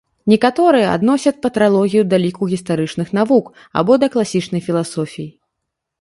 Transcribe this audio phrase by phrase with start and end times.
[0.31, 3.45] Некаторыя адносяць патралогію да ліку гістарычных навук
[3.83, 5.29] або да класічнай філасофіі.